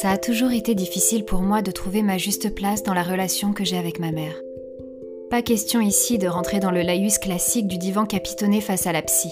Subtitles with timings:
[0.00, 3.52] Ça a toujours été difficile pour moi de trouver ma juste place dans la relation
[3.52, 4.40] que j'ai avec ma mère.
[5.28, 9.02] Pas question ici de rentrer dans le laïus classique du divan capitonné face à la
[9.02, 9.28] psy.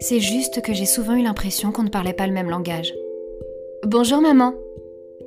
[0.00, 2.92] C'est juste que j'ai souvent eu l'impression qu'on ne parlait pas le même langage.
[3.84, 4.54] Bonjour maman.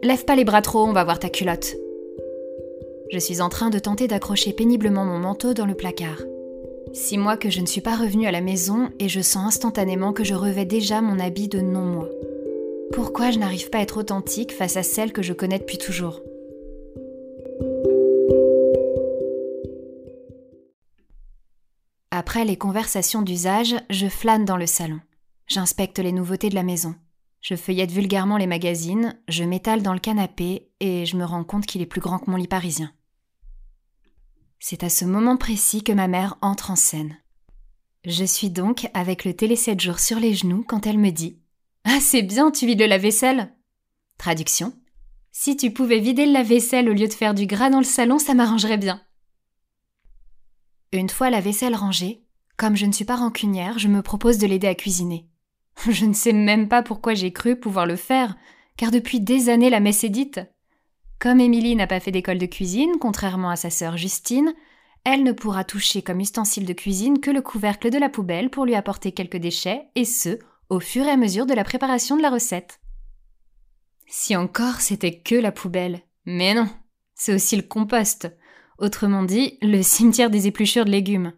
[0.03, 1.73] Lève pas les bras trop, on va voir ta culotte.
[3.13, 6.21] Je suis en train de tenter d'accrocher péniblement mon manteau dans le placard.
[6.91, 10.11] Six mois que je ne suis pas revenue à la maison et je sens instantanément
[10.11, 12.09] que je revais déjà mon habit de non-moi.
[12.93, 16.21] Pourquoi je n'arrive pas à être authentique face à celle que je connais depuis toujours
[22.11, 24.99] Après les conversations d'usage, je flâne dans le salon.
[25.47, 26.95] J'inspecte les nouveautés de la maison.
[27.41, 31.65] Je feuillette vulgairement les magazines, je m'étale dans le canapé et je me rends compte
[31.65, 32.91] qu'il est plus grand que mon lit parisien.
[34.59, 37.17] C'est à ce moment précis que ma mère entre en scène.
[38.05, 41.38] Je suis donc avec le télé 7 jours sur les genoux quand elle me dit
[41.85, 43.53] Ah, c'est bien, tu vides le lave-vaisselle
[44.17, 44.73] Traduction
[45.31, 48.19] Si tu pouvais vider le lave-vaisselle au lieu de faire du gras dans le salon,
[48.19, 49.01] ça m'arrangerait bien.
[50.91, 52.23] Une fois la vaisselle rangée,
[52.57, 55.27] comme je ne suis pas rancunière, je me propose de l'aider à cuisiner.
[55.89, 58.35] Je ne sais même pas pourquoi j'ai cru pouvoir le faire,
[58.75, 60.41] car depuis des années la messe est dite.
[61.19, 64.53] Comme Émilie n'a pas fait d'école de cuisine, contrairement à sa sœur Justine,
[65.05, 68.65] elle ne pourra toucher comme ustensile de cuisine que le couvercle de la poubelle pour
[68.65, 70.39] lui apporter quelques déchets, et ce,
[70.69, 72.79] au fur et à mesure de la préparation de la recette.
[74.07, 76.01] Si encore c'était que la poubelle.
[76.25, 76.69] Mais non,
[77.15, 78.31] c'est aussi le compost.
[78.77, 81.33] Autrement dit, le cimetière des épluchures de légumes.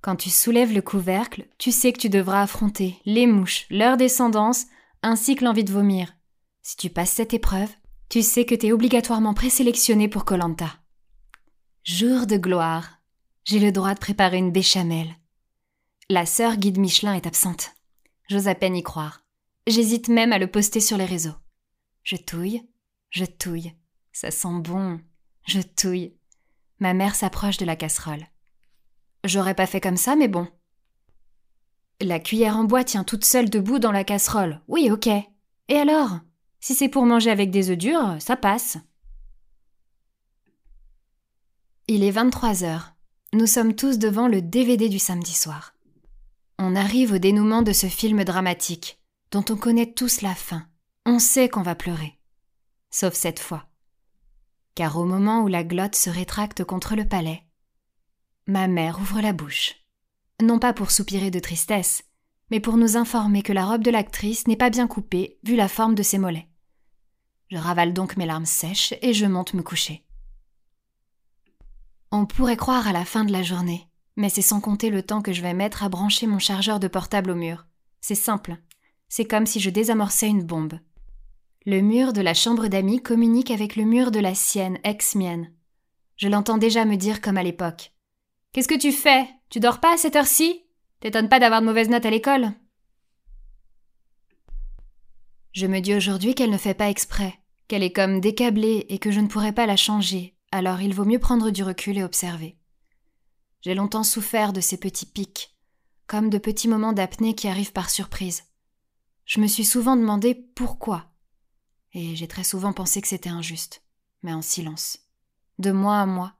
[0.00, 4.66] Quand tu soulèves le couvercle, tu sais que tu devras affronter les mouches, leur descendance,
[5.02, 6.14] ainsi que l'envie de vomir.
[6.62, 7.70] Si tu passes cette épreuve,
[8.08, 10.78] tu sais que t'es obligatoirement présélectionné pour Colanta.
[11.82, 13.00] Jour de gloire.
[13.44, 15.08] J'ai le droit de préparer une béchamel.
[16.08, 17.75] La sœur guide Michelin est absente.
[18.28, 19.24] J'ose à peine y croire.
[19.66, 21.34] J'hésite même à le poster sur les réseaux.
[22.02, 22.62] Je touille,
[23.10, 23.74] je touille.
[24.12, 25.00] Ça sent bon.
[25.46, 26.16] Je touille.
[26.78, 28.26] Ma mère s'approche de la casserole.
[29.24, 30.48] J'aurais pas fait comme ça, mais bon.
[32.00, 34.60] La cuillère en bois tient toute seule debout dans la casserole.
[34.68, 35.06] Oui, ok.
[35.06, 36.18] Et alors?
[36.60, 38.78] Si c'est pour manger avec des œufs durs, ça passe.
[41.86, 42.94] Il est 23 heures.
[43.32, 45.75] Nous sommes tous devant le DVD du samedi soir.
[46.58, 48.98] On arrive au dénouement de ce film dramatique,
[49.30, 50.66] dont on connaît tous la fin.
[51.04, 52.18] On sait qu'on va pleurer.
[52.90, 53.66] Sauf cette fois.
[54.74, 57.42] Car au moment où la glotte se rétracte contre le palais,
[58.46, 59.74] ma mère ouvre la bouche.
[60.42, 62.02] Non pas pour soupirer de tristesse,
[62.50, 65.68] mais pour nous informer que la robe de l'actrice n'est pas bien coupée vu la
[65.68, 66.48] forme de ses mollets.
[67.50, 70.04] Je ravale donc mes larmes sèches et je monte me coucher.
[72.10, 75.22] On pourrait croire à la fin de la journée, mais c'est sans compter le temps
[75.22, 77.66] que je vais mettre à brancher mon chargeur de portable au mur.
[78.00, 78.56] C'est simple.
[79.08, 80.78] C'est comme si je désamorçais une bombe.
[81.64, 85.52] Le mur de la chambre d'amis communique avec le mur de la sienne, ex-mienne.
[86.16, 87.92] Je l'entends déjà me dire comme à l'époque.
[88.52, 89.28] Qu'est-ce que tu fais?
[89.50, 90.64] Tu dors pas à cette heure-ci?
[91.00, 92.52] T'étonnes pas d'avoir de mauvaises notes à l'école?
[95.52, 97.34] Je me dis aujourd'hui qu'elle ne fait pas exprès,
[97.68, 101.04] qu'elle est comme décablée et que je ne pourrais pas la changer, alors il vaut
[101.04, 102.55] mieux prendre du recul et observer.
[103.66, 105.52] J'ai longtemps souffert de ces petits pics,
[106.06, 108.44] comme de petits moments d'apnée qui arrivent par surprise.
[109.24, 111.10] Je me suis souvent demandé pourquoi,
[111.92, 113.82] et j'ai très souvent pensé que c'était injuste,
[114.22, 115.00] mais en silence.
[115.58, 116.34] De moi à moi,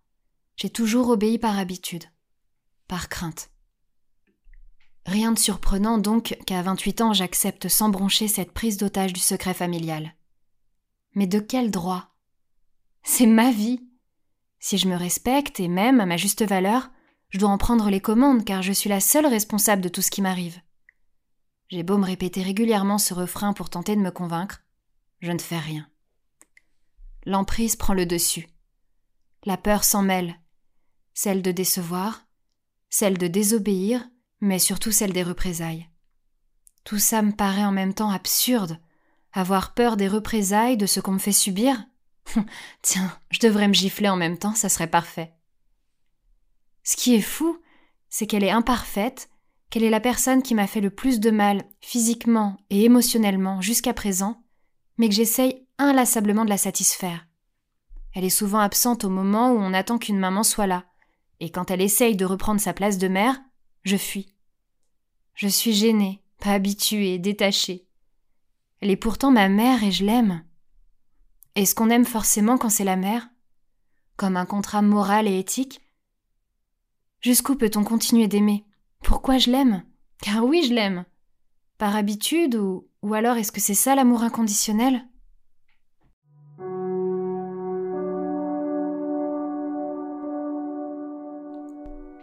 [0.54, 2.04] j'ai toujours obéi par habitude,
[2.86, 3.50] par crainte.
[5.04, 9.54] Rien de surprenant donc qu'à 28 ans j'accepte sans broncher cette prise d'otage du secret
[9.54, 10.14] familial.
[11.14, 12.14] Mais de quel droit?
[13.02, 13.84] C'est ma vie.
[14.60, 16.88] Si je me respecte et même à ma juste valeur,
[17.36, 20.10] je dois en prendre les commandes car je suis la seule responsable de tout ce
[20.10, 20.58] qui m'arrive.
[21.68, 24.62] J'ai beau me répéter régulièrement ce refrain pour tenter de me convaincre,
[25.20, 25.86] je ne fais rien.
[27.26, 28.48] L'emprise prend le dessus.
[29.44, 30.40] La peur s'en mêle,
[31.12, 32.26] celle de décevoir,
[32.88, 34.08] celle de désobéir,
[34.40, 35.90] mais surtout celle des représailles.
[36.84, 38.80] Tout ça me paraît en même temps absurde.
[39.34, 41.84] Avoir peur des représailles, de ce qu'on me fait subir?
[42.80, 45.35] Tiens, je devrais me gifler en même temps, ça serait parfait.
[46.86, 47.58] Ce qui est fou,
[48.08, 49.28] c'est qu'elle est imparfaite,
[49.70, 53.92] qu'elle est la personne qui m'a fait le plus de mal, physiquement et émotionnellement, jusqu'à
[53.92, 54.40] présent,
[54.96, 57.26] mais que j'essaye inlassablement de la satisfaire.
[58.14, 60.84] Elle est souvent absente au moment où on attend qu'une maman soit là,
[61.40, 63.36] et quand elle essaye de reprendre sa place de mère,
[63.82, 64.32] je fuis.
[65.34, 67.88] Je suis gênée, pas habituée, détachée.
[68.80, 70.44] Elle est pourtant ma mère et je l'aime.
[71.56, 73.28] Est-ce qu'on aime forcément quand c'est la mère?
[74.16, 75.80] Comme un contrat moral et éthique?
[77.26, 78.64] Jusqu'où peut-on continuer d'aimer?
[79.02, 79.82] Pourquoi je l'aime?
[80.22, 81.04] Car oui, je l'aime.
[81.76, 85.02] Par habitude ou, ou alors est-ce que c'est ça l'amour inconditionnel?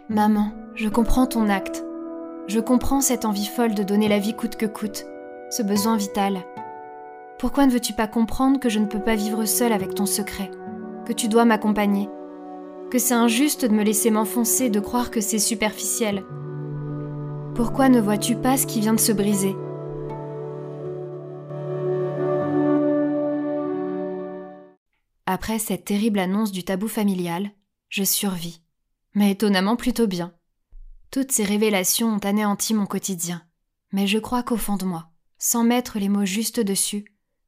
[0.08, 1.84] Maman, je comprends ton acte.
[2.46, 5.04] Je comprends cette envie folle de donner la vie coûte que coûte,
[5.50, 6.46] ce besoin vital.
[7.38, 10.50] Pourquoi ne veux-tu pas comprendre que je ne peux pas vivre seule avec ton secret,
[11.04, 12.08] que tu dois m'accompagner?
[12.94, 16.24] Que c'est injuste de me laisser m'enfoncer, de croire que c'est superficiel
[17.56, 19.56] Pourquoi ne vois-tu pas ce qui vient de se briser?
[25.26, 27.50] Après cette terrible annonce du tabou familial,
[27.88, 28.62] je survis,
[29.12, 30.32] mais étonnamment plutôt bien.
[31.10, 33.42] Toutes ces révélations ont anéanti mon quotidien,
[33.90, 37.06] mais je crois qu'au fond de moi, sans mettre les mots justes dessus,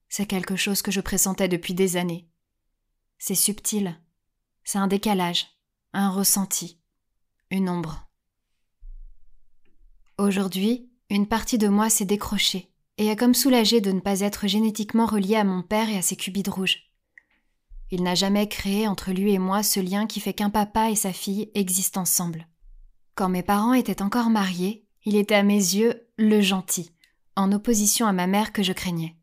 [0.08, 2.26] c'est quelque chose que je pressentais depuis des années.
[3.18, 3.96] C'est subtil,
[4.66, 5.46] c'est un décalage,
[5.92, 6.80] un ressenti,
[7.52, 8.08] une ombre.
[10.18, 12.68] Aujourd'hui, une partie de moi s'est décrochée
[12.98, 16.02] et a comme soulagé de ne pas être génétiquement reliée à mon père et à
[16.02, 16.90] ses cubides rouges.
[17.92, 20.96] Il n'a jamais créé entre lui et moi ce lien qui fait qu'un papa et
[20.96, 22.48] sa fille existent ensemble.
[23.14, 26.90] Quand mes parents étaient encore mariés, il était à mes yeux le gentil,
[27.36, 29.14] en opposition à ma mère que je craignais.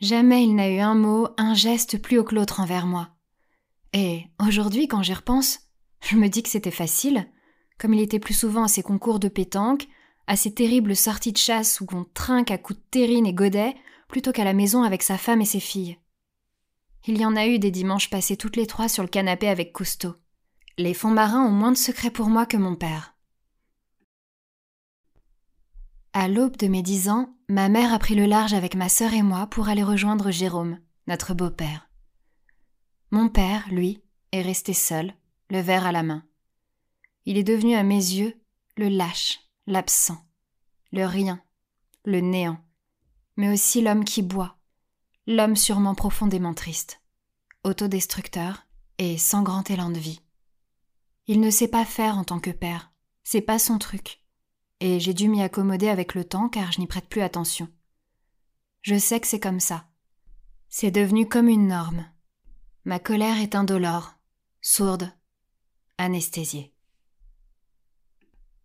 [0.00, 3.10] Jamais il n'a eu un mot, un geste plus haut que l'autre envers moi.
[3.92, 5.60] Et aujourd'hui, quand j'y repense,
[6.00, 7.28] je me dis que c'était facile,
[7.78, 9.86] comme il était plus souvent à ses concours de pétanque,
[10.26, 13.74] à ses terribles sorties de chasse où on trinque à coups de terrine et godets,
[14.08, 15.98] plutôt qu'à la maison avec sa femme et ses filles.
[17.06, 19.72] Il y en a eu des dimanches passés toutes les trois sur le canapé avec
[19.72, 20.14] Cousteau.
[20.78, 23.14] Les fonds marins ont moins de secrets pour moi que mon père.
[26.12, 29.12] À l'aube de mes dix ans, ma mère a pris le large avec ma sœur
[29.14, 31.91] et moi pour aller rejoindre Jérôme, notre beau-père.
[33.12, 35.14] Mon père, lui, est resté seul,
[35.50, 36.24] le verre à la main.
[37.26, 38.34] Il est devenu à mes yeux
[38.78, 40.16] le lâche, l'absent,
[40.92, 41.38] le rien,
[42.06, 42.58] le néant,
[43.36, 44.56] mais aussi l'homme qui boit,
[45.26, 47.02] l'homme sûrement profondément triste,
[47.64, 48.66] autodestructeur
[48.96, 50.22] et sans grand élan de vie.
[51.26, 52.92] Il ne sait pas faire en tant que père,
[53.24, 54.22] c'est pas son truc,
[54.80, 57.68] et j'ai dû m'y accommoder avec le temps car je n'y prête plus attention.
[58.80, 59.86] Je sais que c'est comme ça.
[60.70, 62.06] C'est devenu comme une norme.
[62.84, 64.14] Ma colère est indolore,
[64.60, 65.12] sourde,
[65.98, 66.72] anesthésiée.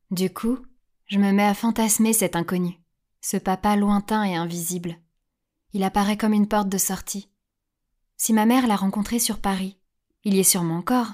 [0.09, 0.57] Du coup,
[1.05, 2.79] je me mets à fantasmer cet inconnu,
[3.21, 4.97] ce papa lointain et invisible,
[5.73, 7.29] il apparaît comme une porte de sortie.
[8.15, 9.77] Si ma mère l'a rencontré sur Paris,
[10.23, 11.11] il y est sûrement encore.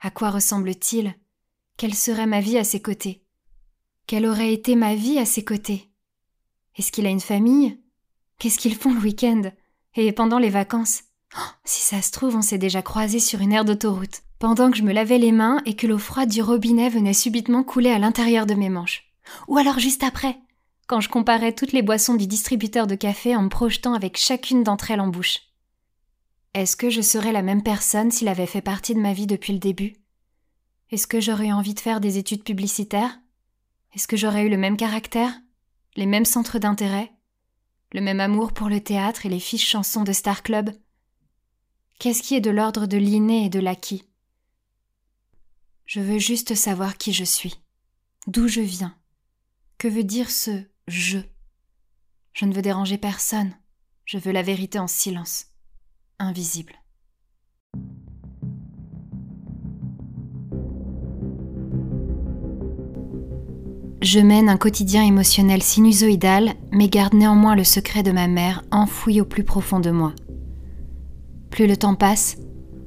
[0.00, 1.14] À quoi ressemble-t-il?
[1.76, 3.24] Quelle serait ma vie à ses côtés?
[4.06, 5.90] Quelle aurait été ma vie à ses côtés?
[6.74, 7.80] Est-ce qu'il a une famille?
[8.38, 9.52] Qu'est-ce qu'ils font le week-end?
[9.94, 11.02] Et pendant les vacances?
[11.64, 14.82] Si ça se trouve, on s'est déjà croisés sur une aire d'autoroute, pendant que je
[14.82, 18.46] me lavais les mains et que l'eau froide du robinet venait subitement couler à l'intérieur
[18.46, 19.04] de mes manches.
[19.46, 20.38] Ou alors juste après,
[20.88, 24.64] quand je comparais toutes les boissons du distributeur de café en me projetant avec chacune
[24.64, 25.38] d'entre elles en bouche.
[26.52, 29.52] Est-ce que je serais la même personne s'il avait fait partie de ma vie depuis
[29.52, 29.94] le début?
[30.90, 33.20] Est-ce que j'aurais envie de faire des études publicitaires?
[33.94, 35.32] Est-ce que j'aurais eu le même caractère?
[35.94, 37.12] Les mêmes centres d'intérêt?
[37.92, 40.70] Le même amour pour le théâtre et les fiches chansons de Star Club?
[42.00, 44.04] Qu'est-ce qui est de l'ordre de l'inné et de l'acquis?
[45.84, 47.60] Je veux juste savoir qui je suis,
[48.26, 48.96] d'où je viens.
[49.76, 51.18] Que veut dire ce je.
[52.32, 53.52] Je ne veux déranger personne.
[54.06, 55.48] Je veux la vérité en silence,
[56.18, 56.72] invisible.
[64.00, 69.20] Je mène un quotidien émotionnel sinusoïdal, mais garde néanmoins le secret de ma mère enfoui
[69.20, 70.14] au plus profond de moi.
[71.50, 72.38] Plus le temps passe,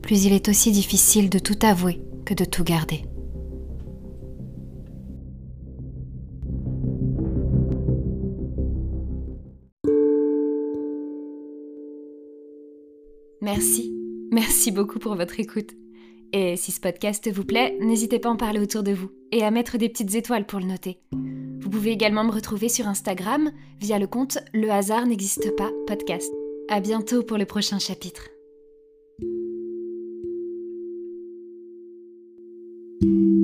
[0.02, 3.06] plus il est aussi difficile de tout avouer que de tout garder.
[13.42, 13.94] Merci,
[14.32, 15.72] merci beaucoup pour votre écoute.
[16.32, 19.44] Et si ce podcast vous plaît, n'hésitez pas à en parler autour de vous et
[19.44, 21.00] à mettre des petites étoiles pour le noter.
[21.60, 26.34] Vous pouvez également me retrouver sur Instagram via le compte Le hasard n'existe pas podcast.
[26.70, 28.33] À bientôt pour le prochain chapitre.
[33.04, 33.43] Thank you.